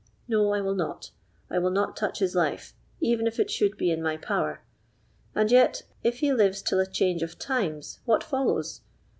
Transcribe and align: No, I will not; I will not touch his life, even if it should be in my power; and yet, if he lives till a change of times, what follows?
No, 0.27 0.51
I 0.51 0.61
will 0.61 0.73
not; 0.73 1.11
I 1.47 1.59
will 1.59 1.69
not 1.69 1.95
touch 1.95 2.17
his 2.17 2.33
life, 2.33 2.73
even 2.99 3.27
if 3.27 3.39
it 3.39 3.51
should 3.51 3.77
be 3.77 3.91
in 3.91 4.01
my 4.01 4.17
power; 4.17 4.63
and 5.35 5.51
yet, 5.51 5.83
if 6.03 6.21
he 6.21 6.33
lives 6.33 6.63
till 6.63 6.79
a 6.79 6.87
change 6.89 7.21
of 7.21 7.37
times, 7.37 7.99
what 8.05 8.23
follows? 8.23 8.81